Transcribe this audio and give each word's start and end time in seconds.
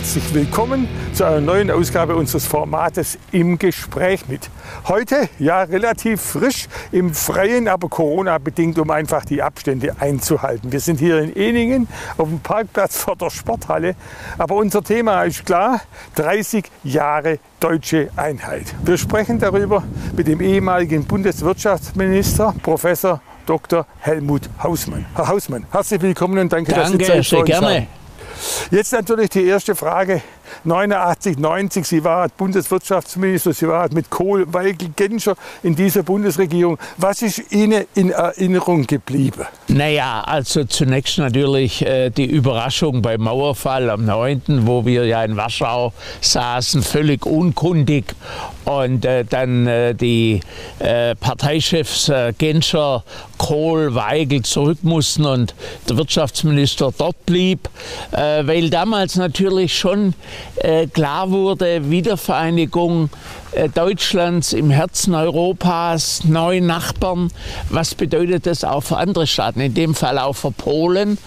Herzlich 0.00 0.32
willkommen 0.32 0.88
zu 1.12 1.26
einer 1.26 1.42
neuen 1.42 1.70
Ausgabe 1.70 2.16
unseres 2.16 2.46
Formates 2.46 3.18
im 3.32 3.58
Gespräch 3.58 4.26
mit. 4.28 4.48
Heute 4.88 5.28
ja 5.38 5.62
relativ 5.62 6.22
frisch 6.22 6.68
im 6.90 7.12
Freien, 7.12 7.68
aber 7.68 7.90
Corona 7.90 8.38
bedingt, 8.38 8.78
um 8.78 8.90
einfach 8.90 9.26
die 9.26 9.42
Abstände 9.42 9.94
einzuhalten. 10.00 10.72
Wir 10.72 10.80
sind 10.80 11.00
hier 11.00 11.20
in 11.20 11.36
Eningen 11.36 11.86
auf 12.16 12.30
dem 12.30 12.40
Parkplatz 12.40 12.96
vor 12.96 13.14
der 13.14 13.28
Sporthalle, 13.28 13.94
aber 14.38 14.54
unser 14.54 14.82
Thema 14.82 15.24
ist 15.24 15.44
klar, 15.44 15.82
30 16.14 16.64
Jahre 16.82 17.38
deutsche 17.60 18.08
Einheit. 18.16 18.74
Wir 18.82 18.96
sprechen 18.96 19.38
darüber 19.38 19.84
mit 20.16 20.28
dem 20.28 20.40
ehemaligen 20.40 21.04
Bundeswirtschaftsminister 21.04 22.54
Professor 22.62 23.20
Dr. 23.44 23.84
Helmut 23.98 24.48
Hausmann. 24.62 25.04
Herr 25.14 25.28
Hausmann, 25.28 25.66
herzlich 25.70 26.00
willkommen 26.00 26.38
und 26.38 26.50
danke, 26.50 26.72
danke 26.72 26.96
dass 26.96 27.06
Sie 27.06 27.12
Zeit 27.12 27.24
sehr 27.26 27.44
gerne. 27.44 27.66
Haben. 27.66 27.99
Jetzt 28.70 28.92
natürlich 28.92 29.30
die 29.30 29.44
erste 29.44 29.74
Frage. 29.74 30.22
89, 30.64 31.38
90, 31.38 31.86
Sie 31.86 32.04
waren 32.04 32.30
Bundeswirtschaftsminister, 32.36 33.52
Sie 33.52 33.68
waren 33.68 33.92
mit 33.94 34.10
Kohl, 34.10 34.52
Weigel, 34.52 34.90
Genscher 34.94 35.34
in 35.62 35.74
dieser 35.74 36.02
Bundesregierung. 36.02 36.78
Was 36.96 37.22
ist 37.22 37.52
Ihnen 37.52 37.84
in 37.94 38.10
Erinnerung 38.10 38.86
geblieben? 38.86 39.46
Naja, 39.68 40.22
also 40.26 40.64
zunächst 40.64 41.18
natürlich 41.18 41.84
äh, 41.84 42.10
die 42.10 42.26
Überraschung 42.26 43.02
beim 43.02 43.22
Mauerfall 43.22 43.90
am 43.90 44.04
9., 44.04 44.66
wo 44.66 44.84
wir 44.84 45.06
ja 45.06 45.22
in 45.24 45.36
Warschau 45.36 45.92
saßen, 46.20 46.82
völlig 46.82 47.26
unkundig. 47.26 48.14
Und 48.64 49.04
äh, 49.04 49.24
dann 49.24 49.66
äh, 49.66 49.94
die 49.94 50.40
äh, 50.78 51.14
Parteichefs 51.14 52.08
äh, 52.08 52.32
Genscher, 52.36 53.04
Kohl, 53.38 53.94
Weigel 53.94 54.42
zurück 54.42 54.78
mussten 54.82 55.24
und 55.24 55.54
der 55.88 55.96
Wirtschaftsminister 55.96 56.92
dort 56.96 57.24
blieb, 57.26 57.68
äh, 58.12 58.46
weil 58.46 58.70
damals 58.70 59.16
natürlich 59.16 59.78
schon 59.78 60.14
klar 60.92 61.30
wurde, 61.30 61.90
Wiedervereinigung 61.90 63.10
äh, 63.52 63.68
Deutschlands 63.68 64.52
im 64.52 64.70
Herzen 64.70 65.14
Europas, 65.14 66.22
neue 66.24 66.60
Nachbarn. 66.60 67.32
Was 67.68 67.96
bedeutet 67.96 68.46
das 68.46 68.62
auch 68.62 68.82
für 68.82 68.96
andere 68.96 69.26
Staaten, 69.26 69.60
in 69.60 69.74
dem 69.74 69.94
Fall 69.94 70.18
auch 70.18 70.34
für 70.34 70.52
Polen? 70.52 71.18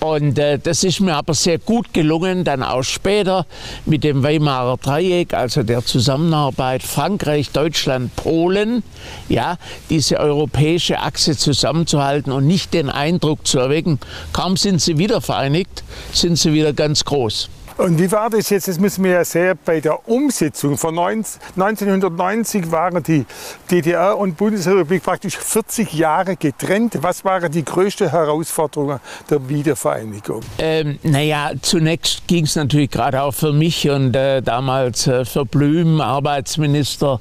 Und 0.00 0.38
äh, 0.38 0.58
das 0.58 0.82
ist 0.82 1.00
mir 1.00 1.14
aber 1.14 1.34
sehr 1.34 1.58
gut 1.58 1.94
gelungen, 1.94 2.42
dann 2.42 2.64
auch 2.64 2.82
später 2.82 3.46
mit 3.86 4.02
dem 4.02 4.24
Weimarer 4.24 4.76
Dreieck, 4.76 5.34
also 5.34 5.62
der 5.62 5.84
Zusammenarbeit 5.84 6.82
Frankreich, 6.82 7.50
Deutschland, 7.50 8.14
Polen, 8.16 8.82
ja, 9.28 9.56
diese 9.88 10.18
europäische 10.18 10.98
Achse 10.98 11.36
zusammenzuhalten 11.36 12.32
und 12.32 12.46
nicht 12.46 12.74
den 12.74 12.90
Eindruck 12.90 13.46
zu 13.46 13.60
erwecken, 13.60 14.00
kaum 14.32 14.56
sind 14.56 14.80
sie 14.80 14.98
wieder 14.98 15.20
vereinigt, 15.20 15.84
sind 16.12 16.36
sie 16.36 16.52
wieder 16.52 16.72
ganz 16.72 17.04
groß. 17.04 17.50
Und 17.78 17.96
wie 18.00 18.10
war 18.10 18.28
das 18.28 18.50
jetzt? 18.50 18.66
Das 18.66 18.80
müssen 18.80 19.04
wir 19.04 19.12
ja 19.12 19.24
sehen 19.24 19.56
bei 19.64 19.78
der 19.78 20.08
Umsetzung. 20.08 20.76
Von 20.76 20.98
1990 20.98 22.72
waren 22.72 23.00
die 23.04 23.24
DDR 23.70 24.18
und 24.18 24.36
Bundesrepublik 24.36 25.04
praktisch 25.04 25.38
40 25.38 25.92
Jahre 25.92 26.34
getrennt. 26.34 26.98
Was 27.02 27.24
waren 27.24 27.52
die 27.52 27.64
größten 27.64 28.10
Herausforderungen 28.10 28.98
der 29.30 29.48
Wiedervereinigung? 29.48 30.42
Ähm, 30.58 30.98
naja, 31.04 31.52
zunächst 31.62 32.26
ging 32.26 32.46
es 32.46 32.56
natürlich 32.56 32.90
gerade 32.90 33.22
auch 33.22 33.32
für 33.32 33.52
mich 33.52 33.88
und 33.88 34.16
äh, 34.16 34.42
damals 34.42 35.06
äh, 35.06 35.24
für 35.24 35.44
Blüm, 35.44 36.00
Arbeitsminister, 36.00 37.20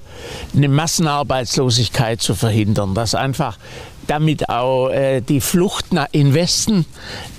eine 0.56 0.70
Massenarbeitslosigkeit 0.70 2.20
zu 2.20 2.34
verhindern. 2.34 2.96
Dass 2.96 3.14
einfach 3.14 3.60
damit 4.08 4.50
auch 4.50 4.90
äh, 4.90 5.22
die 5.22 5.42
Flucht 5.42 5.94
nach 5.94 6.08
in 6.12 6.34
Westen 6.34 6.86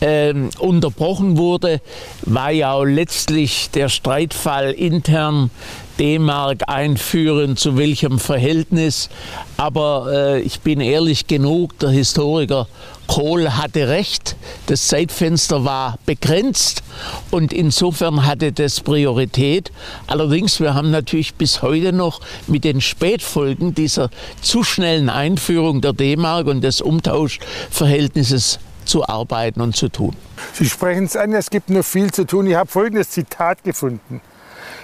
äh, 0.00 0.34
unterbrochen 0.58 1.36
wurde, 1.36 1.80
war 2.22 2.50
ja 2.50 2.72
auch 2.72 2.84
letztlich 2.84 3.70
der 3.70 3.88
Streitfall 3.88 4.72
intern 4.72 5.50
D-Mark 5.98 6.68
einführen, 6.68 7.56
zu 7.56 7.76
welchem 7.76 8.18
Verhältnis. 8.18 9.10
Aber 9.56 10.08
äh, 10.12 10.40
ich 10.40 10.60
bin 10.60 10.80
ehrlich 10.80 11.26
genug, 11.26 11.78
der 11.78 11.90
Historiker 11.90 12.68
Kohl 13.08 13.56
hatte 13.56 13.88
recht, 13.88 14.36
das 14.66 14.86
Zeitfenster 14.86 15.64
war 15.64 15.98
begrenzt 16.06 16.84
und 17.32 17.52
insofern 17.52 18.24
hatte 18.24 18.52
das 18.52 18.80
Priorität. 18.80 19.72
Allerdings, 20.06 20.60
wir 20.60 20.74
haben 20.74 20.92
natürlich 20.92 21.34
bis 21.34 21.62
heute 21.62 21.92
noch 21.92 22.20
mit 22.46 22.62
den 22.62 22.80
Spätfolgen 22.80 23.74
dieser 23.74 24.10
zu 24.40 24.62
schnellen 24.62 25.08
Einführung 25.08 25.80
der 25.80 25.94
D-Mark 25.94 26.46
und 26.46 26.60
des 26.60 26.80
Umtauschverhältnisses 26.80 28.60
zu 28.84 29.08
arbeiten 29.08 29.60
und 29.60 29.74
zu 29.74 29.88
tun. 29.88 30.14
Sie 30.52 30.68
sprechen 30.68 31.04
es 31.04 31.16
an, 31.16 31.32
es 31.32 31.50
gibt 31.50 31.70
noch 31.70 31.84
viel 31.84 32.12
zu 32.12 32.24
tun. 32.24 32.46
Ich 32.46 32.54
habe 32.54 32.70
folgendes 32.70 33.10
Zitat 33.10 33.64
gefunden. 33.64 34.20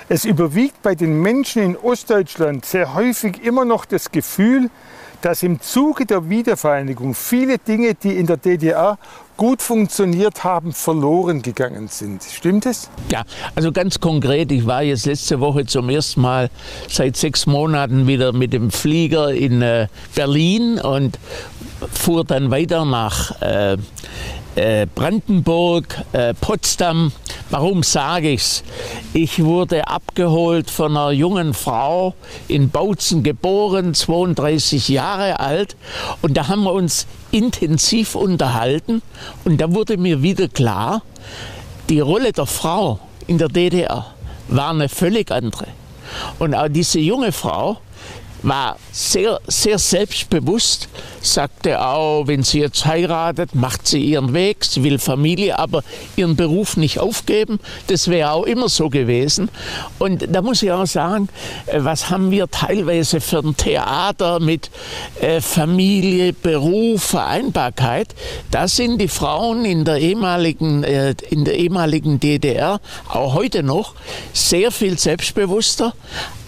Es 0.09 0.25
überwiegt 0.25 0.83
bei 0.83 0.95
den 0.95 1.21
Menschen 1.21 1.63
in 1.63 1.77
Ostdeutschland 1.77 2.65
sehr 2.65 2.95
häufig 2.95 3.43
immer 3.43 3.65
noch 3.65 3.85
das 3.85 4.11
Gefühl, 4.11 4.71
dass 5.25 5.43
im 5.43 5.59
Zuge 5.59 6.05
der 6.05 6.29
Wiedervereinigung 6.29 7.15
viele 7.15 7.57
Dinge, 7.57 7.95
die 7.95 8.13
in 8.13 8.27
der 8.27 8.37
DDR 8.37 8.99
gut 9.39 9.63
funktioniert 9.63 10.45
haben, 10.45 10.75
verloren 10.75 11.41
gegangen 11.41 11.89
sind. 11.89 12.23
Stimmt 12.23 12.67
es? 12.67 12.91
Ja, 13.11 13.25
also 13.55 13.73
ganz 13.73 13.99
konkret, 14.01 14.53
ich 14.53 14.67
war 14.67 14.83
jetzt 14.83 15.07
letzte 15.07 15.41
Woche 15.41 15.65
zum 15.65 15.89
ersten 15.89 16.21
Mal 16.21 16.51
seit 16.89 17.17
sechs 17.17 17.47
Monaten 17.47 18.07
wieder 18.07 18.33
mit 18.33 18.53
dem 18.53 18.71
Flieger 18.71 19.33
in 19.33 19.63
äh, 19.63 19.89
Berlin 20.15 20.79
und 20.79 21.19
fuhr 21.91 22.25
dann 22.25 22.51
weiter 22.51 22.85
nach 22.85 23.41
äh, 23.41 23.79
äh, 24.57 24.87
Brandenburg, 24.95 26.03
äh, 26.13 26.35
Potsdam. 26.35 27.13
Warum 27.55 27.85
sage 27.85 28.33
ich's? 28.33 28.65
Ich 29.13 29.45
wurde 29.45 29.87
abgeholt 29.87 30.69
von 30.73 30.97
einer 30.97 31.13
jungen 31.13 31.55
Frau 31.55 32.15
in 32.49 32.69
Bautzen 32.69 33.23
geboren, 33.23 33.95
32 33.95 34.89
Jahre 34.89 35.39
alt. 35.39 35.77
Und 36.21 36.37
da 36.37 36.49
haben 36.49 36.65
wir 36.65 36.73
uns 36.73 37.07
intensiv 37.31 38.17
unterhalten. 38.17 39.03
Und 39.45 39.61
da 39.61 39.73
wurde 39.73 39.99
mir 39.99 40.21
wieder 40.21 40.49
klar, 40.49 41.03
die 41.89 42.01
Rolle 42.01 42.33
der 42.33 42.47
Frau 42.47 42.99
in 43.29 43.39
der 43.39 43.51
DDR 43.51 44.05
war 44.49 44.71
eine 44.71 44.89
völlig 44.89 45.31
andere. 45.31 45.69
Und 46.41 46.57
auch 46.57 46.67
diese 46.69 46.99
junge 46.99 47.31
Frau 47.31 47.79
war 48.43 48.79
sehr, 48.91 49.41
sehr 49.47 49.79
selbstbewusst, 49.79 50.89
sagte 51.27 51.85
auch, 51.85 52.27
wenn 52.27 52.43
sie 52.43 52.61
jetzt 52.61 52.85
heiratet, 52.87 53.55
macht 53.55 53.87
sie 53.87 54.01
ihren 54.01 54.35
Weg, 54.35 54.65
sie 54.65 54.83
will 54.83 54.99
Familie, 54.99 55.59
aber 55.59 55.83
ihren 56.17 56.37
Beruf 56.37 56.77
nicht 56.77 57.01
aufgeben. 57.01 57.61
Das 57.87 58.09
wäre 58.09 58.33
auch 58.33 58.45
immer 58.45 58.69
so 58.69 58.91
gewesen. 58.91 59.51
Und 59.99 60.27
da 60.31 60.43
muss 60.43 60.63
ich 60.63 60.71
auch 60.71 60.87
sagen, 60.87 61.29
äh, 61.67 61.79
was 61.81 62.11
haben 62.11 62.31
wir 62.31 62.51
teilweise 62.51 63.21
für 63.21 63.39
ein 63.39 63.57
Theater 63.57 64.41
mit 64.41 64.71
äh, 65.21 65.41
Familie, 65.41 66.33
Beruf, 66.33 67.03
Vereinbarkeit? 67.03 68.15
Da 68.51 68.69
sind 68.69 69.01
die 69.01 69.09
Frauen 69.09 69.65
in 69.65 69.85
der 69.85 69.99
ehemaligen, 69.99 70.85
äh, 70.85 71.15
in 71.31 71.45
der 71.45 71.57
ehemaligen 71.57 72.21
DDR, 72.21 72.81
auch 73.09 73.35
heute 73.35 73.63
noch, 73.63 73.95
sehr 74.33 74.71
viel 74.71 74.99
selbstbewusster, 74.99 75.95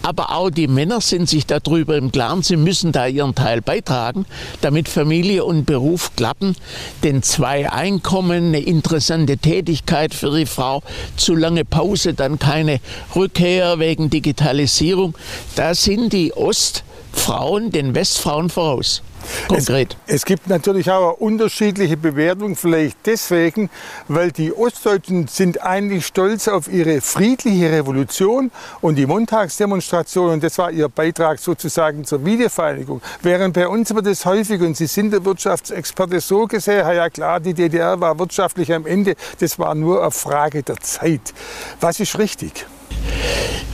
aber 0.07 0.31
auch 0.31 0.49
die 0.49 0.67
Männer 0.67 1.01
sind 1.01 1.27
sich 1.27 1.45
darüber 1.45 1.97
im 1.97 2.13
Klaren, 2.13 2.41
sie 2.41 2.55
müssen 2.55 2.93
da 2.93 3.07
ihren 3.07 3.35
Teil 3.35 3.61
beitragen, 3.61 4.25
damit 4.67 4.89
Familie 4.89 5.45
und 5.45 5.65
Beruf 5.65 6.13
klappen. 6.17 6.53
Denn 7.01 7.23
zwei 7.23 7.71
Einkommen, 7.71 8.47
eine 8.47 8.59
interessante 8.59 9.37
Tätigkeit 9.37 10.13
für 10.13 10.37
die 10.37 10.45
Frau, 10.45 10.83
zu 11.15 11.35
lange 11.35 11.63
Pause, 11.63 12.13
dann 12.13 12.37
keine 12.37 12.81
Rückkehr 13.15 13.79
wegen 13.79 14.09
Digitalisierung, 14.09 15.17
da 15.55 15.73
sind 15.73 16.11
die 16.11 16.33
Ostfrauen 16.33 17.71
den 17.71 17.95
Westfrauen 17.95 18.49
voraus. 18.49 19.01
Konkret. 19.47 19.97
Es, 20.07 20.15
es, 20.15 20.25
gibt 20.25 20.47
natürlich 20.47 20.89
auch 20.91 21.09
eine 21.09 21.15
unterschiedliche 21.15 21.97
Bewertung, 21.97 22.55
vielleicht 22.55 22.97
deswegen, 23.05 23.69
weil 24.07 24.31
die 24.31 24.53
Ostdeutschen 24.53 25.27
sind 25.27 25.61
eigentlich 25.63 26.05
stolz 26.05 26.47
auf 26.47 26.67
ihre 26.67 27.01
friedliche 27.01 27.71
Revolution 27.71 28.51
und 28.81 28.95
die 28.95 29.05
Montagsdemonstration 29.05 30.33
und 30.33 30.43
das 30.43 30.57
war 30.57 30.71
ihr 30.71 30.89
Beitrag 30.89 31.39
sozusagen 31.39 32.05
zur 32.05 32.25
Wiedervereinigung. 32.25 33.01
Während 33.21 33.53
bei 33.53 33.67
uns 33.67 33.93
wird 33.93 34.07
es 34.07 34.25
häufig, 34.25 34.61
und 34.61 34.75
Sie 34.75 34.87
sind 34.87 35.11
der 35.11 35.23
Wirtschaftsexperte 35.23 36.19
so 36.19 36.45
gesehen, 36.45 36.85
ja 36.95 37.09
klar, 37.09 37.39
die 37.39 37.53
DDR 37.53 37.99
war 37.99 38.17
wirtschaftlich 38.19 38.73
am 38.73 38.85
Ende, 38.85 39.15
das 39.39 39.57
war 39.59 39.75
nur 39.75 40.01
eine 40.01 40.11
Frage 40.11 40.63
der 40.63 40.77
Zeit. 40.77 41.33
Was 41.79 41.99
ist 41.99 42.17
richtig? 42.17 42.65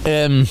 Ähm, 0.06 0.48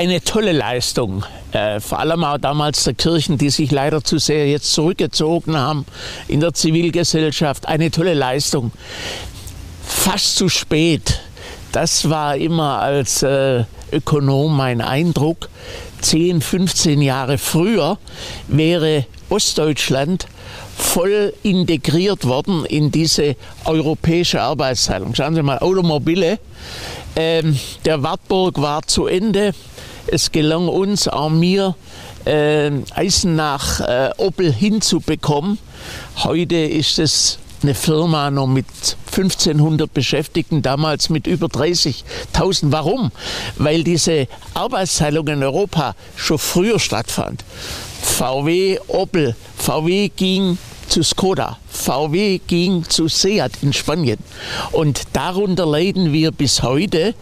eine 0.00 0.22
tolle 0.22 0.52
Leistung 0.52 1.26
äh, 1.52 1.78
vor 1.78 1.98
allem 1.98 2.24
auch 2.24 2.38
damals 2.38 2.84
der 2.84 2.94
Kirchen, 2.94 3.36
die 3.36 3.50
sich 3.50 3.70
leider 3.70 4.02
zu 4.02 4.18
sehr 4.18 4.48
jetzt 4.48 4.72
zurückgezogen 4.72 5.58
haben 5.58 5.84
in 6.26 6.40
der 6.40 6.54
Zivilgesellschaft. 6.54 7.66
Eine 7.68 7.90
tolle 7.90 8.14
Leistung. 8.14 8.72
Fast 9.84 10.36
zu 10.36 10.48
spät. 10.48 11.20
Das 11.72 12.08
war 12.08 12.36
immer 12.36 12.80
als 12.80 13.22
äh, 13.22 13.64
Ökonom 13.92 14.56
mein 14.56 14.80
Eindruck, 14.80 15.50
10, 16.00 16.40
15 16.40 17.02
Jahre 17.02 17.36
früher 17.36 17.98
wäre 18.48 19.04
Ostdeutschland 19.28 20.26
voll 20.76 21.34
integriert 21.42 22.24
worden 22.24 22.64
in 22.64 22.90
diese 22.90 23.36
europäische 23.66 24.40
Arbeitsteilung. 24.40 25.14
Schauen 25.14 25.34
Sie 25.34 25.42
mal, 25.42 25.58
Automobile. 25.58 26.38
Ähm, 27.16 27.58
der 27.84 28.02
Wartburg 28.02 28.60
war 28.62 28.82
zu 28.86 29.06
Ende. 29.06 29.52
Es 30.12 30.32
gelang 30.32 30.66
uns, 30.66 31.08
mir, 31.30 31.76
äh, 32.24 32.70
Eisen 32.94 33.36
nach 33.36 33.80
äh, 33.80 34.10
Opel 34.16 34.52
hinzubekommen. 34.52 35.58
Heute 36.24 36.56
ist 36.56 36.98
es 36.98 37.38
eine 37.62 37.74
Firma 37.74 38.30
noch 38.30 38.46
mit 38.46 38.66
1500 39.06 39.92
Beschäftigten, 39.92 40.62
damals 40.62 41.10
mit 41.10 41.26
über 41.26 41.46
30.000. 41.46 42.72
Warum? 42.72 43.12
Weil 43.56 43.84
diese 43.84 44.26
Arbeitsteilung 44.54 45.28
in 45.28 45.42
Europa 45.42 45.94
schon 46.16 46.38
früher 46.38 46.80
stattfand. 46.80 47.44
VW, 48.02 48.78
Opel, 48.88 49.36
VW 49.56 50.08
ging 50.08 50.58
zu 50.90 51.02
Skoda. 51.02 51.58
VW 51.68 52.40
ging 52.46 52.84
zu 52.88 53.08
Seat 53.08 53.52
in 53.62 53.72
Spanien. 53.72 54.18
Und 54.72 55.02
darunter 55.12 55.64
leiden 55.64 56.12
wir 56.12 56.32
bis 56.32 56.62
heute, 56.62 57.14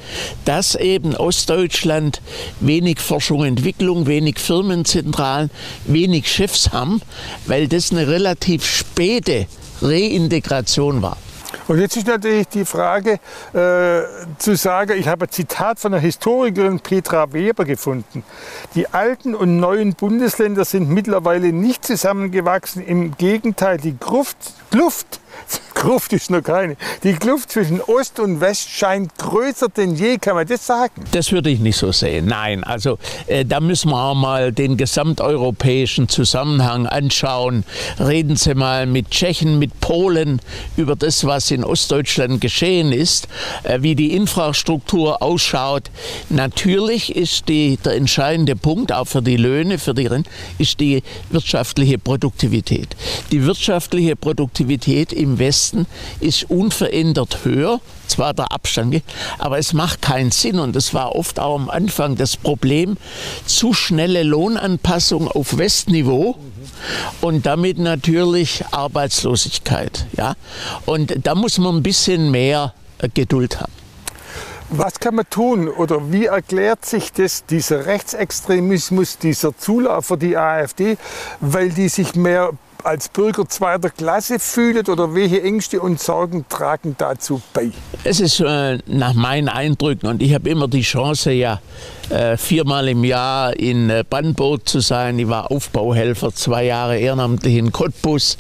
dass 0.45 0.75
eben 0.75 1.15
Ostdeutschland 1.15 2.21
wenig 2.61 2.99
Forschung 2.99 3.41
und 3.41 3.47
Entwicklung, 3.47 4.07
wenig 4.07 4.39
Firmenzentralen, 4.39 5.51
wenig 5.85 6.31
Chefs 6.31 6.73
haben, 6.73 7.03
weil 7.47 7.69
das 7.69 7.93
eine 7.93 8.09
relativ 8.09 8.65
späte 8.65 9.47
Reintegration 9.83 11.03
war. 11.03 11.19
Und 11.69 11.79
jetzt 11.79 11.97
ist 11.97 12.07
natürlich 12.07 12.49
die 12.49 12.65
Frage 12.65 13.21
äh, 13.53 14.03
zu 14.39 14.57
sagen, 14.57 14.99
ich 14.99 15.07
habe 15.07 15.27
ein 15.27 15.31
Zitat 15.31 15.79
von 15.79 15.93
der 15.93 16.01
Historikerin 16.01 16.81
Petra 16.81 17.31
Weber 17.33 17.67
gefunden. 17.67 18.25
Die 18.75 18.89
alten 18.89 19.35
und 19.35 19.59
neuen 19.59 19.95
Bundesländer 19.95 20.65
sind 20.65 20.89
mittlerweile 20.89 21.53
nicht 21.53 21.85
zusammengewachsen. 21.85 22.83
Im 22.83 23.17
Gegenteil, 23.19 23.77
die 23.77 23.99
Gruft, 23.99 24.39
Kluft 24.71 25.21
Kluft 25.75 26.13
ist 26.13 26.31
noch 26.31 26.43
keine. 26.43 26.77
Die 27.03 27.13
Kluft 27.15 27.53
zwischen 27.53 27.81
Ost 27.81 28.19
und 28.21 28.41
West 28.41 28.69
scheint 28.71 29.17
größer 29.19 29.69
denn 29.69 29.95
je, 29.95 30.19
kann 30.19 30.35
man 30.35 30.47
das 30.47 30.67
sagen? 30.67 31.05
Das 31.13 31.33
würde 31.33 31.51
ich 31.51 31.61
nicht 31.61 31.77
so 31.77 31.93
sehen. 31.93 32.27
Nein, 32.27 32.65
also 32.65 32.99
äh, 33.27 33.45
da 33.45 33.61
müssen 33.61 33.91
wir 33.91 34.03
auch 34.03 34.15
mal 34.15 34.53
den 34.53 34.77
gesamteuropäischen 34.77 36.09
Zusammenhang 36.09 36.87
anschauen. 36.87 37.65
Reden 38.01 38.37
Sie 38.37 38.55
mal 38.55 38.87
mit 38.87 39.11
Tschechen, 39.11 39.59
mit 39.59 39.81
Polen 39.81 40.41
über 40.77 40.97
das, 40.97 41.25
was 41.25 41.51
in 41.51 41.58
Ostdeutschland 41.65 42.41
geschehen 42.41 42.93
ist, 42.93 43.29
äh, 43.63 43.79
wie 43.83 43.95
die 43.95 44.15
Infrastruktur 44.15 45.23
ausschaut. 45.23 45.91
Natürlich 46.29 47.15
ist 47.15 47.49
die, 47.49 47.79
der 47.85 47.95
entscheidende 47.95 48.57
Punkt, 48.57 48.93
auch 48.93 49.07
für 49.07 49.23
die 49.23 49.37
Löhne, 49.37 49.79
für 49.79 49.95
die 49.95 50.07
Renten, 50.07 50.31
ist 50.59 50.81
die 50.81 51.03
wirtschaftliche 51.31 51.99
Produktivität. 51.99 52.97
Die 53.33 53.45
wirtschaftliche 53.45 54.17
Produktivität 54.17 55.13
im 55.13 55.39
Westen 55.39 55.87
ist 56.21 56.51
unverändert 56.51 57.45
höher, 57.45 57.81
zwar 58.09 58.35
der 58.35 58.53
Abstand, 58.53 59.03
aber 59.39 59.59
es 59.59 59.73
macht 59.73 60.03
keinen 60.03 60.31
Sinn 60.31 60.59
und 60.59 60.75
das 60.75 60.95
war 60.95 61.15
oft 61.15 61.39
auch 61.39 61.57
am 61.57 61.71
Anfang 61.71 62.17
das 62.17 62.37
Problem, 62.37 62.97
zu 63.47 63.75
schnelle 63.75 64.23
Lohnanpassung 64.23 65.29
auf 65.29 65.59
Westniveau 65.59 66.37
und 67.21 67.47
damit 67.47 67.79
natürlich 67.79 68.65
Arbeitslosigkeit. 68.71 70.07
Ja? 70.17 70.35
Und 70.87 71.27
da 71.27 71.35
muss 71.35 71.59
man 71.59 71.77
ein 71.77 71.83
bisschen 71.83 72.31
mehr 72.31 72.75
Geduld 73.15 73.61
haben. 73.61 73.73
Was 74.71 75.01
kann 75.01 75.15
man 75.15 75.29
tun 75.31 75.69
oder 75.69 76.13
wie 76.13 76.27
erklärt 76.27 76.85
sich 76.85 77.11
das, 77.13 77.47
dieser 77.47 77.87
Rechtsextremismus, 77.87 79.17
dieser 79.17 79.57
Zulauf 79.57 80.07
für 80.07 80.19
die 80.19 80.37
AfD, 80.37 80.99
weil 81.41 81.71
die 81.71 81.89
sich 81.89 82.15
mehr 82.15 82.51
als 82.89 83.11
Bürger 83.11 83.47
zweiter 83.47 83.91
Klasse 83.91 84.39
fühlt 84.39 84.89
oder 84.89 85.15
welche 85.15 85.43
Ängste 85.43 85.79
und 85.79 86.01
Sorgen 86.01 86.47
tragen 86.49 86.95
dazu 86.97 87.43
bei? 87.53 87.71
Es 88.03 88.19
ist 88.19 88.41
äh, 88.41 88.79
nach 88.87 89.13
meinen 89.13 89.51
Eindrücken 89.51 90.09
und 90.09 90.23
ich 90.23 90.33
habe 90.33 90.49
immer 90.49 90.69
die 90.69 90.81
Chance, 90.81 91.33
ja 91.33 91.61
äh, 92.11 92.37
viermal 92.37 92.89
im 92.89 93.05
Jahr 93.05 93.55
in 93.59 93.91
äh, 93.91 94.05
Bannboot 94.09 94.69
zu 94.69 94.81
sein. 94.81 95.19
Ich 95.19 95.29
war 95.29 95.51
Aufbauhelfer, 95.51 96.33
zwei 96.33 96.65
Jahre 96.65 96.99
ehrenamtlich 96.99 97.57
in 97.57 97.73
Cottbus. 97.73 98.39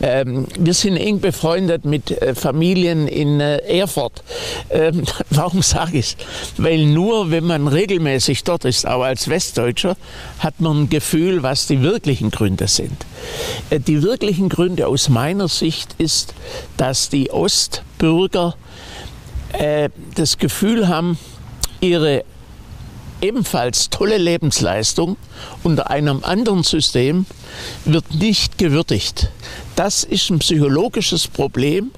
Ähm, 0.00 0.46
wir 0.58 0.74
sind 0.74 0.96
eng 0.96 1.20
befreundet 1.20 1.84
mit 1.84 2.10
äh, 2.10 2.34
Familien 2.34 3.08
in 3.08 3.40
Erfurt. 3.40 4.22
Ähm, 4.70 5.02
warum 5.30 5.62
sage 5.62 5.98
ich 5.98 6.16
es? 6.16 6.16
Weil 6.56 6.86
nur 6.86 7.30
wenn 7.30 7.44
man 7.44 7.68
regelmäßig 7.68 8.44
dort 8.44 8.64
ist, 8.64 8.86
auch 8.86 9.02
als 9.02 9.28
Westdeutscher, 9.28 9.96
hat 10.38 10.60
man 10.60 10.82
ein 10.82 10.88
Gefühl, 10.88 11.42
was 11.42 11.66
die 11.66 11.82
wirklichen 11.82 12.30
Gründe 12.30 12.68
sind. 12.68 13.04
Die 13.70 14.02
wirklichen 14.02 14.48
Gründe 14.48 14.86
aus 14.86 15.08
meiner 15.08 15.48
Sicht 15.48 15.94
ist, 15.98 16.34
dass 16.76 17.08
die 17.08 17.30
Ostbürger 17.30 18.54
das 20.14 20.38
Gefühl 20.38 20.88
haben, 20.88 21.18
ihre 21.80 22.24
ebenfalls 23.20 23.90
tolle 23.90 24.18
Lebensleistung 24.18 25.16
unter 25.62 25.90
einem 25.90 26.22
anderen 26.22 26.62
System 26.62 27.26
wird 27.84 28.14
nicht 28.14 28.58
gewürdigt. 28.58 29.30
Das 29.76 30.04
ist 30.04 30.30
ein 30.30 30.38
psychologisches 30.38 31.26
Problem 31.28 31.90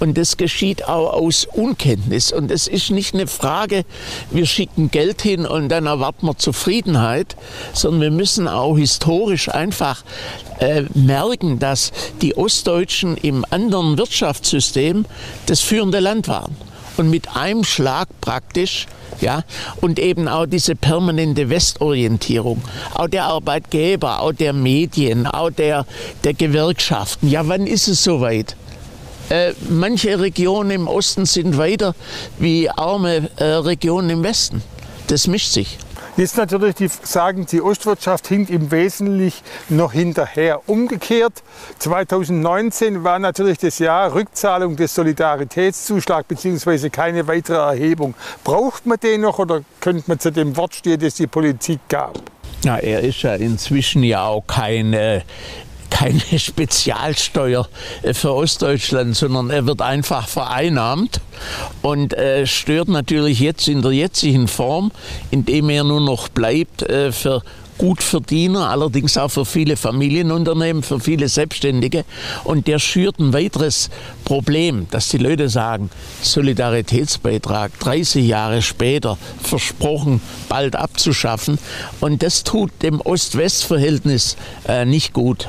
und 0.00 0.16
das 0.16 0.36
geschieht 0.36 0.88
auch 0.88 1.12
aus 1.12 1.46
Unkenntnis. 1.46 2.32
Und 2.32 2.50
es 2.50 2.66
ist 2.66 2.90
nicht 2.90 3.14
eine 3.14 3.26
Frage, 3.26 3.84
wir 4.30 4.46
schicken 4.46 4.90
Geld 4.90 5.22
hin 5.22 5.46
und 5.46 5.68
dann 5.68 5.86
erwarten 5.86 6.26
wir 6.26 6.36
Zufriedenheit, 6.36 7.36
sondern 7.72 8.00
wir 8.00 8.10
müssen 8.10 8.48
auch 8.48 8.76
historisch 8.76 9.48
einfach 9.48 10.04
äh, 10.60 10.82
merken, 10.94 11.58
dass 11.58 11.92
die 12.22 12.36
Ostdeutschen 12.36 13.16
im 13.16 13.44
anderen 13.50 13.98
Wirtschaftssystem 13.98 15.04
das 15.46 15.60
führende 15.60 16.00
Land 16.00 16.28
waren 16.28 16.56
und 16.96 17.10
mit 17.10 17.36
einem 17.36 17.64
Schlag 17.64 18.08
praktisch 18.20 18.86
ja, 19.20 19.44
und 19.80 19.98
eben 19.98 20.28
auch 20.28 20.46
diese 20.46 20.74
permanente 20.74 21.48
Westorientierung, 21.48 22.62
auch 22.94 23.08
der 23.08 23.24
Arbeitgeber, 23.24 24.20
auch 24.20 24.32
der 24.32 24.52
Medien, 24.52 25.26
auch 25.26 25.50
der, 25.50 25.86
der 26.24 26.34
Gewerkschaften. 26.34 27.28
Ja, 27.30 27.46
wann 27.48 27.66
ist 27.66 27.88
es 27.88 28.04
soweit? 28.04 28.56
Äh, 29.28 29.54
manche 29.68 30.20
Regionen 30.20 30.70
im 30.70 30.88
Osten 30.88 31.26
sind 31.26 31.58
weiter 31.58 31.94
wie 32.38 32.70
arme 32.70 33.28
äh, 33.36 33.44
Regionen 33.44 34.10
im 34.10 34.22
Westen. 34.22 34.62
Das 35.08 35.26
mischt 35.26 35.52
sich. 35.52 35.78
Jetzt 36.16 36.38
natürlich 36.38 36.76
die 36.76 36.88
sagen, 36.88 37.44
die 37.44 37.60
Ostwirtschaft 37.60 38.26
hinkt 38.28 38.48
im 38.48 38.70
Wesentlichen 38.70 39.44
noch 39.68 39.92
hinterher. 39.92 40.66
Umgekehrt, 40.66 41.42
2019 41.78 43.04
war 43.04 43.18
natürlich 43.18 43.58
das 43.58 43.78
Jahr 43.78 44.14
Rückzahlung 44.14 44.76
des 44.76 44.94
Solidaritätszuschlags 44.94 46.26
bzw. 46.26 46.88
keine 46.88 47.26
weitere 47.26 47.58
Erhebung. 47.58 48.14
Braucht 48.44 48.86
man 48.86 48.98
den 48.98 49.20
noch 49.20 49.38
oder 49.38 49.62
könnte 49.80 50.04
man 50.06 50.18
zu 50.18 50.32
dem 50.32 50.56
Wort 50.56 50.74
stehen, 50.74 50.98
das 51.00 51.16
die 51.16 51.26
Politik 51.26 51.80
gab? 51.90 52.18
Na, 52.64 52.78
er 52.78 53.02
ist 53.02 53.20
ja 53.20 53.34
inzwischen 53.34 54.02
ja 54.02 54.24
auch 54.24 54.46
kein 54.46 54.94
äh, 54.94 55.20
keine 55.96 56.20
Spezialsteuer 56.38 57.68
äh, 58.02 58.12
für 58.12 58.34
Ostdeutschland, 58.34 59.16
sondern 59.16 59.50
er 59.50 59.66
wird 59.66 59.80
einfach 59.80 60.28
vereinnahmt 60.28 61.20
und 61.82 62.12
äh, 62.14 62.46
stört 62.46 62.88
natürlich 62.88 63.40
jetzt 63.40 63.68
in 63.68 63.82
der 63.82 63.92
jetzigen 63.92 64.48
Form, 64.48 64.92
indem 65.30 65.70
er 65.70 65.84
nur 65.84 66.00
noch 66.00 66.28
bleibt 66.28 66.82
äh, 66.82 67.12
für 67.12 67.42
Gutverdiener, 67.78 68.68
allerdings 68.70 69.16
auch 69.16 69.30
für 69.30 69.44
viele 69.44 69.76
Familienunternehmen, 69.76 70.82
für 70.82 71.00
viele 71.00 71.28
Selbstständige. 71.28 72.04
Und 72.44 72.66
der 72.66 72.78
schürt 72.78 73.18
ein 73.18 73.32
weiteres 73.32 73.90
Problem, 74.24 74.86
dass 74.90 75.08
die 75.08 75.18
Leute 75.18 75.48
sagen, 75.48 75.90
Solidaritätsbeitrag 76.22 77.78
30 77.78 78.26
Jahre 78.26 78.62
später 78.62 79.18
versprochen, 79.42 80.20
bald 80.48 80.76
abzuschaffen. 80.76 81.58
Und 82.00 82.22
das 82.22 82.44
tut 82.44 82.70
dem 82.82 83.00
Ost-West-Verhältnis 83.00 84.36
äh, 84.68 84.84
nicht 84.84 85.12
gut. 85.12 85.48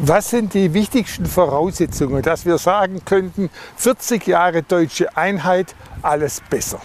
Was 0.00 0.30
sind 0.30 0.54
die 0.54 0.74
wichtigsten 0.74 1.26
Voraussetzungen, 1.26 2.22
dass 2.22 2.46
wir 2.46 2.58
sagen 2.58 3.02
könnten, 3.04 3.50
40 3.76 4.26
Jahre 4.26 4.62
deutsche 4.62 5.16
Einheit, 5.16 5.74
alles 6.02 6.42
besser? 6.50 6.80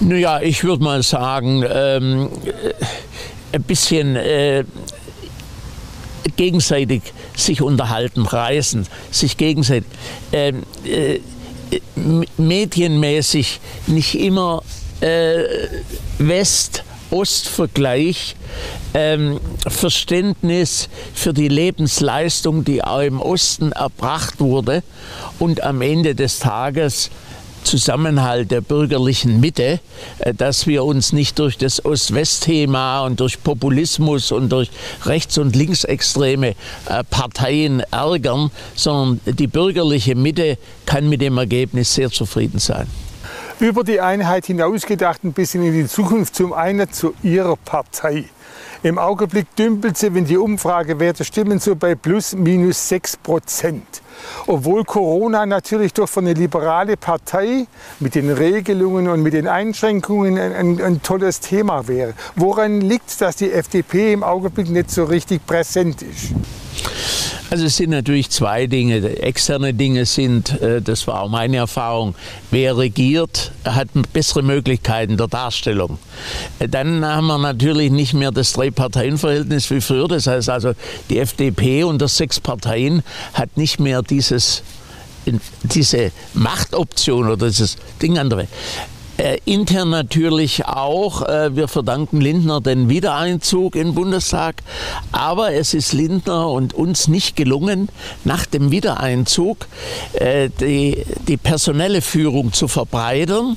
Naja, 0.00 0.40
ich 0.40 0.64
würde 0.64 0.82
mal 0.82 1.02
sagen, 1.02 1.62
ähm, 1.68 2.30
ein 3.52 3.62
bisschen 3.62 4.16
äh, 4.16 4.64
gegenseitig 6.36 7.02
sich 7.36 7.60
unterhalten, 7.62 8.26
reisen, 8.26 8.86
sich 9.10 9.36
gegenseitig 9.36 9.90
ähm, 10.32 10.62
äh, 10.84 11.20
medienmäßig 12.36 13.60
nicht 13.86 14.18
immer 14.18 14.62
äh, 15.00 15.44
West-Ost-Vergleich, 16.18 18.36
ähm, 18.94 19.38
Verständnis 19.66 20.88
für 21.14 21.32
die 21.32 21.48
Lebensleistung, 21.48 22.64
die 22.64 22.82
auch 22.82 23.00
im 23.00 23.20
Osten 23.20 23.70
erbracht 23.72 24.40
wurde 24.40 24.82
und 25.38 25.62
am 25.62 25.80
Ende 25.82 26.14
des 26.14 26.40
Tages 26.40 27.10
Zusammenhalt 27.64 28.50
der 28.50 28.60
bürgerlichen 28.60 29.40
Mitte, 29.40 29.80
äh, 30.18 30.32
dass 30.34 30.66
wir 30.66 30.84
uns 30.84 31.12
nicht 31.12 31.38
durch 31.38 31.58
das 31.58 31.84
Ost-West-Thema 31.84 33.04
und 33.04 33.20
durch 33.20 33.42
Populismus 33.42 34.32
und 34.32 34.50
durch 34.50 34.70
rechts- 35.04 35.38
und 35.38 35.56
linksextreme 35.56 36.48
äh, 36.48 37.04
Parteien 37.10 37.80
ärgern, 37.90 38.50
sondern 38.74 39.20
die 39.34 39.46
bürgerliche 39.46 40.14
Mitte 40.14 40.58
kann 40.86 41.08
mit 41.08 41.20
dem 41.20 41.38
Ergebnis 41.38 41.94
sehr 41.94 42.10
zufrieden 42.10 42.58
sein 42.58 42.86
über 43.60 43.84
die 43.84 44.00
Einheit 44.00 44.46
hinausgedacht, 44.46 45.24
ein 45.24 45.32
bisschen 45.32 45.62
in 45.62 45.72
die 45.72 45.86
Zukunft, 45.86 46.34
zum 46.34 46.52
einen 46.52 46.90
zu 46.92 47.14
Ihrer 47.22 47.56
Partei. 47.56 48.24
Im 48.84 48.98
Augenblick 48.98 49.46
dümpelt 49.56 49.96
sie, 49.96 50.14
wenn 50.14 50.26
die 50.26 50.36
Umfragewerte 50.36 51.24
stimmen, 51.24 51.58
so 51.58 51.74
bei 51.74 51.94
plus 51.94 52.34
minus 52.34 52.86
6 52.90 53.16
Prozent. 53.16 54.02
Obwohl 54.46 54.84
Corona 54.84 55.46
natürlich 55.46 55.94
doch 55.94 56.06
für 56.06 56.20
eine 56.20 56.34
liberale 56.34 56.98
Partei 56.98 57.66
mit 57.98 58.14
den 58.14 58.30
Regelungen 58.30 59.08
und 59.08 59.22
mit 59.22 59.32
den 59.32 59.48
Einschränkungen 59.48 60.36
ein, 60.36 60.52
ein, 60.52 60.82
ein 60.82 61.02
tolles 61.02 61.40
Thema 61.40 61.88
wäre. 61.88 62.12
Woran 62.36 62.82
liegt 62.82 63.08
es, 63.08 63.16
dass 63.16 63.36
die 63.36 63.50
FDP 63.50 64.12
im 64.12 64.22
Augenblick 64.22 64.68
nicht 64.68 64.90
so 64.90 65.04
richtig 65.04 65.46
präsent 65.46 66.02
ist? 66.02 66.34
Also 67.50 67.66
es 67.66 67.76
sind 67.76 67.90
natürlich 67.90 68.30
zwei 68.30 68.66
Dinge. 68.66 69.18
Externe 69.18 69.74
Dinge 69.74 70.06
sind, 70.06 70.60
äh, 70.60 70.80
das 70.80 71.06
war 71.06 71.22
auch 71.22 71.28
meine 71.28 71.58
Erfahrung, 71.58 72.14
wer 72.50 72.76
regiert, 72.76 73.52
hat 73.64 73.88
bessere 74.12 74.42
Möglichkeiten 74.42 75.16
der 75.16 75.28
Darstellung. 75.28 75.98
Äh, 76.58 76.68
dann 76.68 77.04
haben 77.04 77.26
wir 77.26 77.38
natürlich 77.38 77.90
nicht 77.90 78.14
mehr 78.14 78.32
das 78.32 78.52
Drei-Parteien-Verhältnis 78.54 79.70
wie 79.70 79.80
früher. 79.80 80.08
Das 80.08 80.26
heißt 80.26 80.48
also, 80.48 80.72
die 81.10 81.18
FDP 81.18 81.84
unter 81.84 82.08
sechs 82.08 82.40
Parteien 82.40 83.02
hat 83.34 83.56
nicht 83.56 83.78
mehr 83.78 84.02
dieses 84.02 84.62
diese 85.62 86.12
Machtoption 86.34 87.28
oder 87.30 87.46
dieses 87.46 87.76
Ding 88.02 88.18
andere. 88.18 88.46
Äh, 89.16 89.38
intern 89.44 89.90
natürlich 89.90 90.66
auch. 90.66 91.22
Äh, 91.22 91.54
wir 91.54 91.68
verdanken 91.68 92.20
Lindner 92.20 92.60
den 92.60 92.88
Wiedereinzug 92.88 93.76
in 93.76 93.88
den 93.88 93.94
Bundestag. 93.94 94.56
Aber 95.12 95.52
es 95.52 95.72
ist 95.72 95.92
Lindner 95.92 96.48
und 96.48 96.74
uns 96.74 97.06
nicht 97.06 97.36
gelungen, 97.36 97.88
nach 98.24 98.44
dem 98.46 98.72
Wiedereinzug 98.72 99.68
äh, 100.14 100.50
die, 100.60 101.04
die 101.28 101.36
personelle 101.36 102.02
Führung 102.02 102.52
zu 102.52 102.66
verbreitern 102.66 103.56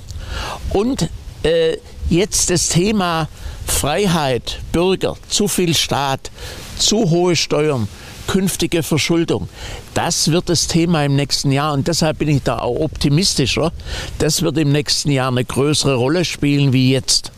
und 0.73 1.09
äh, 1.43 1.77
jetzt 2.09 2.51
das 2.51 2.69
Thema 2.69 3.27
Freiheit, 3.65 4.59
Bürger, 4.71 5.15
zu 5.27 5.47
viel 5.47 5.75
Staat, 5.75 6.31
zu 6.77 7.09
hohe 7.09 7.35
Steuern, 7.35 7.87
künftige 8.27 8.83
Verschuldung. 8.83 9.49
Das 9.93 10.31
wird 10.31 10.49
das 10.49 10.67
Thema 10.67 11.03
im 11.03 11.15
nächsten 11.15 11.51
Jahr 11.51 11.73
und 11.73 11.87
deshalb 11.87 12.19
bin 12.19 12.29
ich 12.29 12.43
da 12.43 12.59
auch 12.59 12.79
optimistischer. 12.79 13.71
Das 14.19 14.41
wird 14.41 14.57
im 14.57 14.71
nächsten 14.71 15.09
Jahr 15.11 15.29
eine 15.29 15.43
größere 15.43 15.95
Rolle 15.95 16.25
spielen 16.25 16.73
wie 16.73 16.91
jetzt 16.91 17.31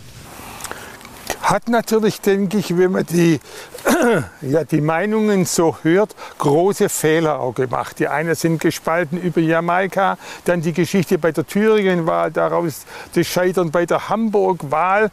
hat 1.41 1.69
natürlich, 1.69 2.22
denke 2.22 2.58
ich, 2.58 2.77
wenn 2.77 2.91
man 2.91 3.05
die, 3.05 3.39
ja, 4.41 4.63
die 4.63 4.81
Meinungen 4.81 5.46
so 5.46 5.77
hört, 5.84 6.15
große 6.38 6.89
Fehler 6.89 7.39
auch 7.39 7.53
gemacht. 7.53 8.00
Die 8.00 8.08
einen 8.08 8.36
sind 8.36 8.60
gespalten 8.60 9.19
über 9.19 9.41
Jamaika, 9.41 10.17
dann 10.46 10.62
die 10.62 10.74
Geschichte 10.74 11.17
bei 11.17 11.31
der 11.31 11.48
Thüringen-Wahl, 11.48 12.31
daraus 12.31 12.86
das 13.15 13.27
Scheitern 13.27 13.72
bei 13.72 13.86
der 13.86 14.10
Hamburg-Wahl. 14.10 15.12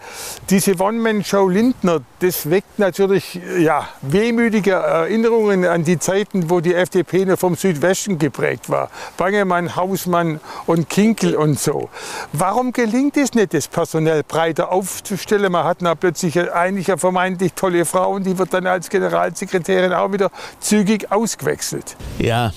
Diese 0.51 0.79
One-Man-Show 0.79 1.49
Lindner, 1.49 2.01
das 2.21 2.51
weckt 2.51 2.79
natürlich 2.79 3.41
ja, 3.59 3.89
wehmütige 4.03 4.73
Erinnerungen 4.73 5.65
an 5.65 5.85
die 5.85 5.99
Zeiten, 5.99 6.51
wo 6.51 6.61
die 6.61 6.75
FDP 6.75 7.25
nur 7.25 7.37
vom 7.37 7.55
Südwesten 7.55 8.19
geprägt 8.19 8.69
war. 8.69 8.91
Bangemann, 9.17 9.77
Hausmann 9.77 10.41
und 10.67 10.89
Kinkel 10.89 11.37
und 11.37 11.59
so. 11.59 11.89
Warum 12.33 12.73
gelingt 12.73 13.17
es 13.17 13.35
nicht, 13.35 13.55
das 13.55 13.69
personell 13.69 14.23
breiter 14.23 14.73
aufzustellen? 14.73 15.53
Man 15.53 15.65
hat 15.65 15.83
sich 16.19 16.39
eigentlich 16.53 16.89
eine 16.89 16.99
vermeintlich 16.99 17.53
tolle 17.55 17.85
Frau 17.85 18.13
und 18.13 18.25
die 18.25 18.39
wird 18.39 18.53
dann 18.53 18.67
als 18.67 18.89
Generalsekretärin 18.91 19.93
auch 19.93 20.13
wieder 20.13 20.31
zügig 20.61 21.11
ausgewechselt. 21.11 21.97
Ja, 22.19 22.53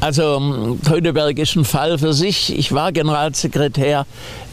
also 0.00 0.76
Teudeberg 0.84 1.38
ist 1.38 1.56
ein 1.56 1.64
Fall 1.64 1.98
für 1.98 2.12
sich. 2.12 2.56
Ich 2.56 2.72
war 2.72 2.92
Generalsekretär. 2.92 4.06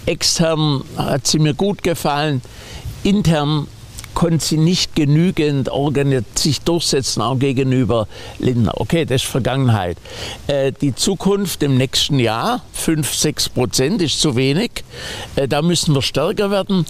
Extern 0.05 0.83
hat 0.97 1.25
sie 1.27 1.39
mir 1.39 1.53
gut 1.53 1.83
gefallen. 1.83 2.41
Intern 3.03 3.67
konnte 4.15 4.43
sie 4.43 4.57
nicht 4.57 4.95
genügend 4.95 5.69
sich 6.33 6.61
durchsetzen, 6.61 7.21
auch 7.21 7.37
gegenüber 7.37 8.07
Lindner. 8.39 8.73
Okay, 8.77 9.05
das 9.05 9.23
ist 9.23 9.29
Vergangenheit. 9.29 9.97
Äh, 10.47 10.71
die 10.71 10.95
Zukunft 10.95 11.61
im 11.61 11.77
nächsten 11.77 12.17
Jahr, 12.17 12.63
5, 12.73 13.13
6 13.13 13.49
Prozent 13.49 14.01
ist 14.01 14.19
zu 14.19 14.35
wenig. 14.35 14.83
Äh, 15.35 15.47
da 15.47 15.61
müssen 15.61 15.93
wir 15.93 16.01
stärker 16.01 16.49
werden. 16.49 16.85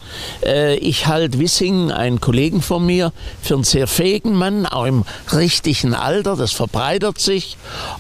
Äh, 0.46 0.76
ich 0.78 1.08
halte 1.08 1.40
Wissing, 1.40 1.92
einen 1.92 2.22
Kollegen 2.22 2.62
von 2.62 2.86
mir, 2.86 3.12
für 3.42 3.56
einen 3.56 3.64
sehr 3.64 3.88
fähigen 3.88 4.34
Mann, 4.34 4.66
auch 4.66 4.86
im 4.86 5.04
richtigen 5.34 5.94
Alter. 5.94 6.36
Das 6.36 6.52
verbreitert 6.52 7.20
sich. 7.20 7.58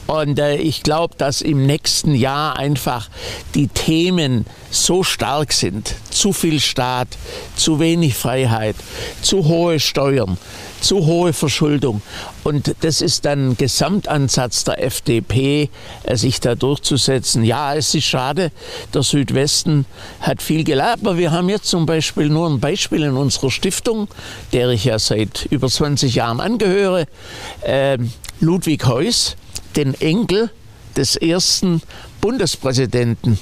Und 0.07 0.39
äh, 0.39 0.55
ich 0.55 0.83
glaube, 0.83 1.15
dass 1.17 1.41
im 1.41 1.65
nächsten 1.65 2.13
Jahr 2.13 2.57
einfach 2.57 3.09
die 3.55 3.67
Themen 3.67 4.45
so 4.75 5.03
stark 5.03 5.53
sind. 5.53 5.95
Zu 6.09 6.33
viel 6.33 6.59
Staat, 6.59 7.07
zu 7.55 7.79
wenig 7.79 8.15
Freiheit, 8.15 8.75
zu 9.21 9.45
hohe 9.45 9.79
Steuern, 9.79 10.37
zu 10.81 11.05
hohe 11.05 11.33
Verschuldung. 11.33 12.01
Und 12.43 12.75
das 12.81 13.01
ist 13.01 13.25
dann 13.25 13.49
ein 13.49 13.57
Gesamtansatz 13.57 14.65
der 14.65 14.83
FDP, 14.83 15.69
äh, 16.03 16.15
sich 16.15 16.39
da 16.39 16.55
durchzusetzen. 16.55 17.43
Ja, 17.43 17.73
es 17.75 17.95
ist 17.95 18.05
schade, 18.05 18.51
der 18.93 19.03
Südwesten 19.03 19.85
hat 20.19 20.41
viel 20.41 20.63
gelernt, 20.63 21.01
aber 21.01 21.17
wir 21.17 21.31
haben 21.31 21.49
jetzt 21.49 21.67
zum 21.67 21.85
Beispiel 21.85 22.29
nur 22.29 22.49
ein 22.49 22.59
Beispiel 22.59 23.03
in 23.03 23.15
unserer 23.15 23.51
Stiftung, 23.51 24.07
der 24.53 24.69
ich 24.69 24.85
ja 24.85 24.99
seit 24.99 25.47
über 25.49 25.69
20 25.69 26.15
Jahren 26.15 26.39
angehöre, 26.39 27.07
äh, 27.61 27.97
Ludwig 28.39 28.85
Heuss, 28.85 29.37
den 29.75 29.93
Enkel 29.95 30.51
des 30.95 31.15
ersten 31.15 31.81
Bundespräsidenten 32.21 33.39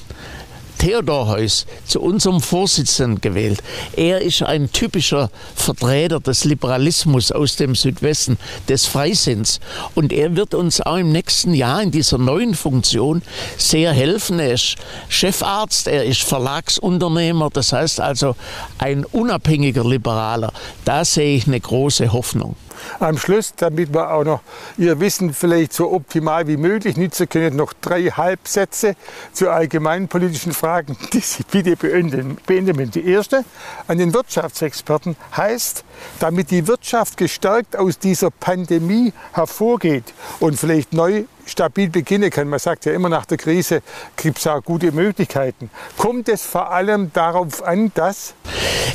Theodor 0.83 1.29
Heuss 1.29 1.65
zu 1.85 2.01
unserem 2.01 2.41
Vorsitzenden 2.41 3.21
gewählt. 3.21 3.63
Er 3.95 4.19
ist 4.19 4.43
ein 4.43 4.69
typischer 4.69 5.29
Vertreter 5.55 6.19
des 6.19 6.43
Liberalismus 6.43 7.31
aus 7.31 7.55
dem 7.55 7.73
Südwesten, 7.73 8.37
des 8.67 8.85
Freisinns. 8.85 9.61
Und 9.95 10.11
er 10.11 10.35
wird 10.35 10.53
uns 10.53 10.81
auch 10.81 10.97
im 10.97 11.13
nächsten 11.13 11.53
Jahr 11.53 11.81
in 11.81 11.91
dieser 11.91 12.17
neuen 12.17 12.53
Funktion 12.53 13.21
sehr 13.55 13.93
helfen. 13.93 14.39
Er 14.39 14.55
ist 14.55 14.75
Chefarzt, 15.07 15.87
er 15.87 16.03
ist 16.03 16.23
Verlagsunternehmer, 16.23 17.49
das 17.53 17.71
heißt 17.71 18.01
also 18.01 18.35
ein 18.77 19.05
unabhängiger 19.05 19.85
Liberaler. 19.85 20.51
Da 20.83 21.05
sehe 21.05 21.37
ich 21.37 21.47
eine 21.47 21.61
große 21.61 22.11
Hoffnung 22.11 22.57
am 22.99 23.17
Schluss, 23.17 23.53
damit 23.55 23.93
wir 23.93 24.11
auch 24.11 24.23
noch 24.23 24.41
Ihr 24.77 24.99
Wissen 24.99 25.33
vielleicht 25.33 25.73
so 25.73 25.91
optimal 25.91 26.47
wie 26.47 26.57
möglich 26.57 26.97
nutzen 26.97 27.29
können, 27.29 27.55
noch 27.55 27.73
drei 27.73 28.03
Halbsätze 28.05 28.95
zu 29.31 29.49
allgemeinpolitischen 29.49 30.53
Fragen, 30.53 30.97
die 31.13 31.19
Sie 31.19 31.43
bitte 31.49 31.75
beenden. 31.75 32.91
Die 32.91 33.07
erste 33.07 33.43
an 33.87 33.97
den 33.97 34.13
Wirtschaftsexperten 34.13 35.15
heißt, 35.35 35.83
damit 36.19 36.51
die 36.51 36.67
Wirtschaft 36.67 37.17
gestärkt 37.17 37.75
aus 37.75 37.99
dieser 37.99 38.31
Pandemie 38.31 39.13
hervorgeht 39.33 40.13
und 40.39 40.59
vielleicht 40.59 40.93
neu 40.93 41.25
stabil 41.45 41.89
beginnen 41.89 42.29
kann. 42.29 42.47
Man 42.47 42.59
sagt 42.59 42.85
ja 42.85 42.93
immer 42.93 43.09
nach 43.09 43.25
der 43.25 43.37
Krise 43.37 43.81
gibt 44.15 44.39
es 44.39 44.47
auch 44.47 44.63
gute 44.63 44.91
Möglichkeiten. 44.91 45.69
Kommt 45.97 46.29
es 46.29 46.43
vor 46.43 46.71
allem 46.71 47.11
darauf 47.13 47.63
an, 47.63 47.91
dass 47.95 48.33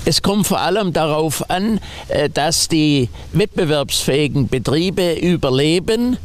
es 0.04 0.22
kommt 0.22 0.46
vor 0.46 0.60
allem 0.60 0.92
darauf 0.92 1.50
an, 1.50 1.80
äh, 2.08 2.30
dass 2.30 2.68
die 2.68 3.08
wettbewerbsfähigen 3.32 4.48
Betriebe 4.48 5.14
überleben. 5.14 6.16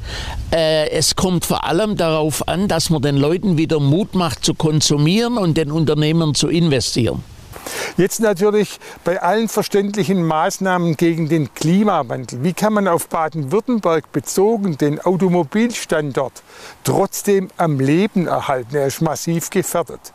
Äh, 0.51 0.89
es 0.89 1.15
kommt 1.15 1.46
vor 1.46 1.65
allem 1.65 1.98
darauf 1.98 2.48
an, 2.48 2.68
dass 2.68 2.89
man 2.89 3.01
den 3.01 3.18
Leuten 3.18 3.58
wieder 3.58 3.80
Mut 3.80 4.15
macht 4.15 4.46
zu 4.46 4.53
konsumieren 4.53 5.38
und 5.38 5.58
den 5.58 5.72
Unternehmen 5.72 6.36
zu 6.36 6.48
investieren. 6.48 7.24
Jetzt 7.98 8.19
natürlich 8.19 8.79
bei 9.03 9.22
allen 9.22 9.50
verständlichen 9.50 10.24
Maßnahmen 10.24 10.98
gegen 10.98 11.29
den 11.29 11.53
Klimawandel. 11.53 12.43
Wie 12.43 12.53
kann 12.53 12.74
man 12.74 12.88
auf 12.88 13.07
Baden-Württemberg 13.07 14.12
bezogen 14.12 14.77
den 14.77 15.00
Automobilstandort 15.00 16.43
trotzdem 16.83 17.50
am 17.57 17.79
Leben 17.79 18.27
erhalten? 18.27 18.75
Er 18.75 18.88
ist 18.88 19.01
massiv 19.01 19.50
gefährdet. 19.50 20.13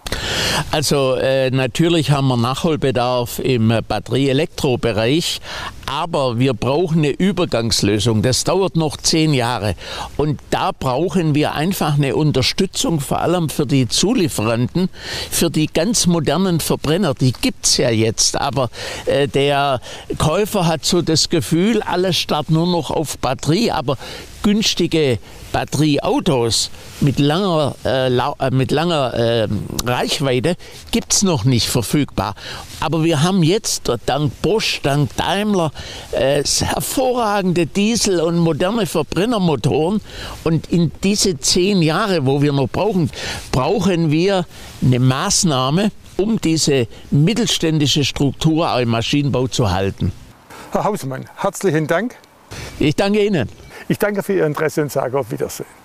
Also 0.71 1.15
äh, 1.15 1.51
natürlich 1.51 2.11
haben 2.11 2.29
wir 2.29 2.37
Nachholbedarf 2.37 3.39
im 3.39 3.73
Batterie-Elektro-Bereich, 3.87 5.41
aber 5.87 6.39
wir 6.39 6.55
brauchen 6.55 6.99
eine 6.99 7.11
Übergangslösung. 7.11 8.23
Das 8.23 8.45
dauert 8.45 8.77
noch 8.77 8.97
zehn 8.97 9.35
Jahre. 9.35 9.75
Und 10.17 10.41
da 10.51 10.73
brauchen 10.73 11.35
wir 11.35 11.55
einfach 11.55 11.95
eine 11.95 12.17
Unterstützung, 12.17 13.01
vor 13.01 13.21
allem 13.21 13.49
für 13.49 13.67
die 13.67 13.89
Zulieferanten, 13.89 14.89
für 15.31 15.51
die 15.51 15.67
ganz 15.67 16.07
modernen 16.07 16.61
Verbrenner. 16.61 17.15
Die 17.15 17.33
gibt 17.33 17.67
es 17.67 17.77
ja 17.77 17.91
jetzt, 17.91 18.41
aber 18.41 18.71
äh, 19.07 19.29
der 19.29 19.81
Käufer 20.19 20.67
hat 20.67 20.85
so 20.85 21.03
das 21.03 21.29
Gefühl, 21.29 21.83
alles 21.83 22.17
startet 22.17 22.51
nur 22.51 22.67
noch 22.67 22.91
auf 22.91 23.19
Batterie, 23.19 23.71
aber 23.71 23.97
günstige 24.43 25.19
Batterieautos 25.53 26.71
mit 27.01 27.19
langer, 27.19 27.75
äh, 27.85 28.09
äh, 28.09 28.51
mit 28.51 28.71
langer 28.71 29.15
äh, 29.15 29.49
Reichweite 29.85 30.57
gibt 30.91 31.13
es 31.13 31.23
noch 31.23 31.45
nicht 31.45 31.69
verfügbar. 31.69 32.35
Aber 32.81 33.05
wir 33.05 33.23
haben 33.23 33.43
jetzt 33.43 33.91
dank 34.07 34.41
Bosch, 34.43 34.81
dank 34.83 35.15
Daimler 35.17 35.73
äh, 36.13 36.43
hervorragende 36.45 37.67
Diesel- 37.67 38.21
und 38.21 38.39
moderne 38.39 38.87
Verbrennermotoren. 38.87 40.01
Und 40.45 40.71
in 40.71 40.93
diese 41.03 41.39
zehn 41.39 41.83
Jahre, 41.83 42.27
wo 42.27 42.43
wir 42.43 42.53
noch 42.53 42.69
brauchen, 42.69 43.11
brauchen 43.53 44.11
wir 44.11 44.47
eine 44.83 44.99
Maßnahme, 44.99 45.91
um 46.17 46.41
diese 46.41 46.89
mittelständische 47.11 48.05
Struktur 48.05 48.71
auch 48.73 48.79
im 48.79 48.91
Maschinenbau 48.91 49.47
zu 49.47 49.71
halten. 49.71 50.13
Herr 50.73 50.85
Hausmann, 50.85 51.25
herzlichen 51.37 51.87
Dank. 51.87 52.17
Ich 52.79 52.95
danke 52.95 53.25
Ihnen. 53.25 53.49
Ich 53.89 53.99
danke 53.99 54.23
für 54.23 54.35
Ihr 54.35 54.47
Interesse 54.47 54.83
und 54.83 54.93
sage 54.93 55.19
auf 55.19 55.31
Wiedersehen. 55.31 55.78